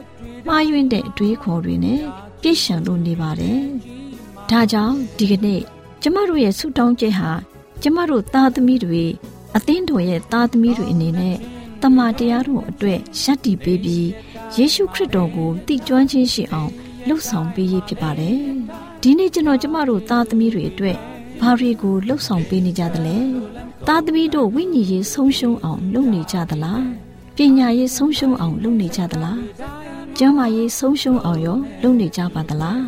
[0.47, 2.01] မှားယွင်းတဲ့အတွေးခေါ်တွေနဲ့
[2.41, 3.59] ပြည့်ရှံလို့နေပါတယ်။
[4.49, 5.61] ဒါကြောင့်ဒီကနေ့
[6.01, 7.31] ကျမတို့ရဲ့ဆုတောင်းချက်ဟာ
[7.81, 9.03] ကျမတို့သားသမီးတွေ
[9.55, 11.37] အသင်းတော်ရဲ့သားသမီးတွေအနေနဲ့
[11.81, 14.07] တမန်တရားတော်အတွက်ရှက်တီပေးပြီး
[14.55, 16.71] ယေရှုခရစ်တော်ကိုတည်ကျွမ်းခြင်းရှိအောင်
[17.07, 18.37] လှုပ်ဆောင်ပေးရဖြစ်ပါတယ်။
[19.01, 20.97] ဒီနေ့ကျွန်တော်ကျမတို့သားသမီးတွေအတွက်
[21.41, 23.17] ဘာတွေကိုလှုပ်ဆောင်ပေးနေကြသလဲ
[23.87, 27.04] သားသမီးတို့ဝိညာဉ်ရေးဆုံးရှုံးအောင်လုပ်နေကြသလား
[27.37, 29.41] ပညာရေးဆုံးရှုံးအောင်လုပ်နေကြသလား
[30.17, 32.81] ကျမ်းမာရေးဆုံးရှုံးအောင်ရောလုပ်နေကြပါသလား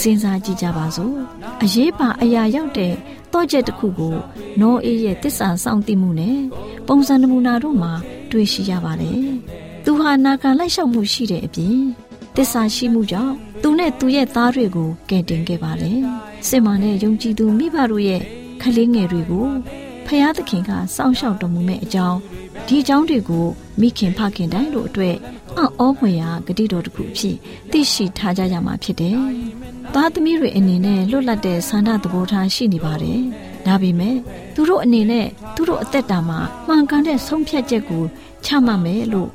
[0.00, 1.14] စဉ်းစားကြည့်ကြပါစို့
[1.62, 2.92] အရေးပါအရာရောက်တဲ့
[3.32, 4.14] တော့ချက်တစ်ခုကို
[4.60, 6.38] နောအေးရဲ့တစ္ဆာစောင့်သိမှုနဲ့
[6.86, 7.92] ပုံစံနမူနာတို့မှာ
[8.30, 9.22] တွေ့ရှိရပါတယ်
[9.84, 11.78] သူဟာနာခံလိုက်လျှောက်မှုရှိတဲ့အပြင်
[12.36, 15.98] တစ္ဆာရှိမှုကြောင့်သူနဲ့သူရဲ့သားတွေကိုကယ်တင်ခဲ့ပါတယ်
[16.48, 18.22] စစ်မှန်တဲ့ယုံကြည်သူမိဘတို့ရဲ့
[18.62, 19.46] ခလေးငယ်တွေကို
[20.12, 22.18] ဖျားသခင်ကစောင့်ရှောက်တော်မူမဲ့အကြောင်း
[22.66, 23.46] ဒီအကြောင်းတွေကို
[23.80, 25.16] မိခင်ဖခင်တိုင်းတို့အတွက်
[25.56, 27.36] အံ့ဩဖွယ်ရာဂတိတော်တစ်ခုဖြစ်
[27.70, 29.16] သိရှိထားကြရမှာဖြစ်တယ်။
[29.94, 33.20] သားသမီးတွေအနေနဲ့လွတ်လပ်တဲ့ဆန္ဒသဘောထားရှိနေပါတယ်။
[33.66, 34.16] ဒါပေမဲ့
[34.54, 38.04] သူတို့အနေနဲ့သူတို့အသက်တာမှာမှန်ကန်တဲ့ဆုံးဖြတ်ချက်ကို
[38.44, 39.30] ချမှတ်မယ်လို့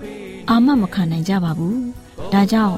[0.50, 1.76] အာမမခံနိုင်ကြပါဘူး။
[2.34, 2.78] ဒါကြောင့်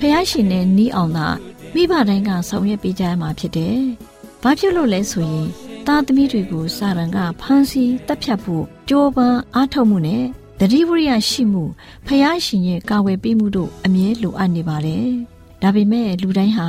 [0.00, 1.28] ဖះရှင်နဲ့နီးအောင်သာ
[1.74, 3.76] မိဘတိုင်းကဆောင်ရွက်ပေးကြရမှာဖြစ်တယ်။
[4.42, 5.48] ဘာဖြစ်လို့လဲဆိုရင်
[5.90, 10.24] သားသမီးတွေကိုစာရန်ကဖမ်းဆီးတပ်ဖြတ်ဖို့ကြိုးပမ်းအားထုတ်မှုနဲ့
[10.60, 11.64] တတိဝရိယရှိမှု
[12.06, 15.08] ဖះရှင်ရဲ့ကာဝယ်ပေးမှုတို့အမြဲလိုအပ်နေပါတယ်။
[15.62, 16.68] ဒါပေမဲ့လူတိုင်းဟာ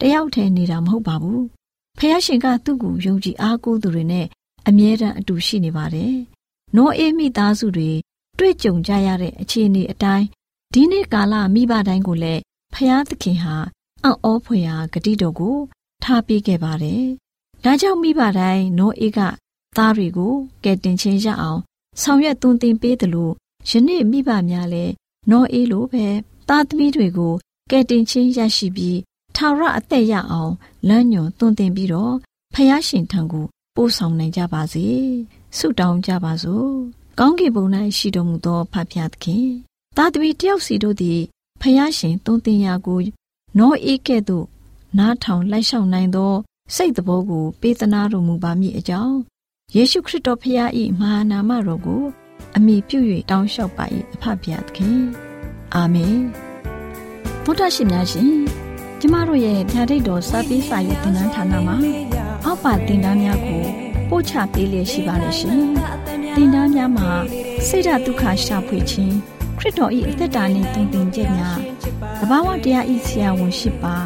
[0.00, 1.40] တယောက်တည်းနေတာမဟုတ်ပါဘူး။
[1.98, 4.26] ဖះရှင်ကသူ့ကိုယုံကြည်အားကိုးသူတွေနဲ့
[4.68, 6.14] အမြဲတမ်းအတူရှိနေပါတယ်။
[6.76, 7.90] နောအေးမိသားစုတွေ
[8.38, 10.26] တွေ့ကြုံကြရတဲ့အခြေအနေအတိုင်း
[10.74, 12.42] ဒီနေ့ကာလမိဘတိုင်းကိုလည်း
[12.74, 13.56] ဖះသခင်ဟာ
[14.04, 15.56] အံ့ဩဖွယ်ရာဂတိတော်ကို
[16.02, 17.04] ထားပေးခဲ့ပါတယ်။
[17.64, 19.18] ဒါကြောင့်မိဘတိုင်းနောအေးက
[19.76, 21.60] သားတွေကိုကဲတင်ချင်းရအောင်
[22.00, 23.32] ဆောင်ရွက်သွန်သင်ပေးတယ်လို့
[23.68, 24.92] ယနေ့မိဘများလည်း
[25.30, 26.06] နောအေးလိုပဲ
[26.48, 27.34] သားသမီးတွေကို
[27.70, 28.98] ကဲတင်ချင်းရရှိပြီး
[29.36, 30.52] ထာဝရအသက်ရအောင်
[30.88, 32.14] လမ်းညွန်သွန်သင်ပြီးတော့
[32.54, 33.46] ဖះရှင်ထံကို
[33.76, 34.86] ပို့ဆောင်နိုင်ကြပါစေ။
[35.56, 36.70] ဆုတောင်းကြပါစို့။
[37.18, 37.64] ကောင်းကင်ဘုံ၌
[37.96, 39.48] ရှိတော်မူသောဖဖျားသခင်
[39.96, 41.20] သားသမီးတယောက်စီတို့သည်
[41.60, 43.00] ဖះရှင်သွန်သင်ရာကို
[43.58, 44.46] နောအေးကဲ့သို့
[44.98, 46.32] နားထောင်လိုက်လျှောက်နိုင်သော
[46.76, 49.16] စိတ်တဘောကို ပေးသနာတော်မူပါမည်အကြောင်း
[49.74, 50.68] ယေရှုခရစ်တော်ဖခင်၏
[51.00, 52.02] မဟာနာမတော်ကို
[52.56, 52.98] အမိပြု၍
[53.30, 55.00] တောင်းလျှောက်ပါ၏အဖဖခင်သခင်
[55.74, 56.18] အာမင်
[57.44, 58.32] ဘုဒ္ဓရှင်များရှင်
[59.00, 61.76] ကျမတို့ရဲ့ဗျာဒိတ်တော်စပေးစာရေးသင်တန်းဌာနမှာ
[62.44, 63.62] အောက်ပါသင်တန်းများကို
[64.08, 65.58] ပို့ချပေးလျက်ရှိပါတယ်ရှင်
[66.36, 67.10] သင်တန်းများမှာ
[67.66, 69.14] ဆိဒ္ဓတုခရှာဖွေခြင်း
[69.58, 71.58] ခရစ်တော်၏အသက်တာနှင့်တုန်တင်ကြများ
[72.20, 73.96] တဘာဝတရားဤဆရာဝန်ရှိပါ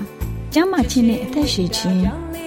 [0.53, 2.26] ကျမ်းမာခြင်းနဲ့အသက်ရှိခြင်း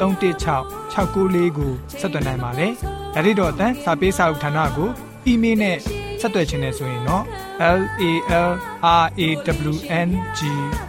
[0.00, 2.72] 316 694ကိုဆက်သွင်းနိုင်ပါတယ်။
[3.14, 4.88] ဒါ့အပြင်တော့အတန်းစာပေးစာဥထာဏာကို
[5.26, 5.76] အီးမေးလ်နဲ့
[6.20, 7.24] ဆက်သွယ်ခြင်းနဲ့ဆိုရင်တော့
[7.60, 8.52] l a l r
[8.84, 9.28] a
[9.68, 9.74] w
[10.06, 10.08] n
[10.38, 10.40] g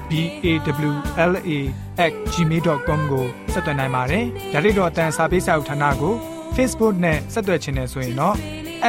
[0.09, 0.11] b
[0.43, 0.47] a
[0.87, 0.93] w
[1.31, 1.51] l a
[2.09, 6.13] @ gmail.com ကိုဆက်သွင်းနိုင်ပါတယ်။ဒါ့အပြင်တော့အတန်းစာပေးစာဥထာဏာကို
[6.55, 8.35] Facebook နဲ့ဆက်သွယ်ခြင်းနဲ့ဆိုရင်တော့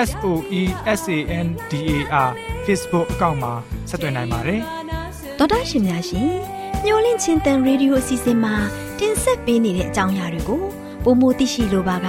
[0.08, 0.26] S O
[0.60, 0.62] E
[0.98, 2.30] S A N D A R
[2.64, 3.52] Facebook အကောင့်မှာ
[3.90, 4.60] ဆက်သွင်းနိုင်ပါတယ်။
[5.38, 6.28] ဒေါက်တာရှင်များရှင်
[6.84, 8.54] ညိုလင့်ချင်းတန်ရေဒီယိုအစီအစဉ်မှာ
[9.00, 10.64] တင်ဆက်ပေးနေတဲ့အကြောင်းအရာတွေကို
[11.04, 12.08] ပိုမိုသိရှိလိုပါက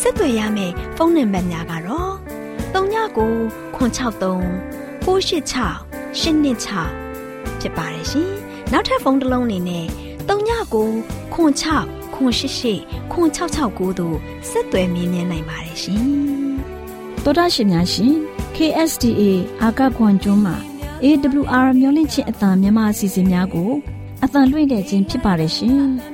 [0.00, 2.12] ဆက်သွယ်ရမယ့်ဖုန်းနံပါတ်များကတော့
[2.74, 3.32] 39ကို
[3.76, 5.94] 663 986
[6.24, 8.30] 126ဖြစ်ပါတယ်ရှင်။
[8.72, 9.86] နောက်ထပ်ဖုန်းတစ်လုံးအနေနဲ့
[10.28, 10.88] 39ကို
[11.34, 11.36] 6
[12.14, 14.16] 688 666တို့
[14.50, 16.04] ဆက်သွယ်မြင်းမြန်းနိုင်ပါတယ်ရှင်။
[17.24, 18.14] သောတာရှင်များရှင်
[18.56, 19.22] KSTA
[19.62, 20.56] အာကခွန်ကျွန်းမှာ
[21.04, 23.70] AWR မျိုးလင့်ချင်းအတံမြန်မာအစီအစဉ်များကို
[24.24, 25.84] အတံလွှင့်ခဲ့ခြင်းဖြစ်ပါတယ်ရှင်။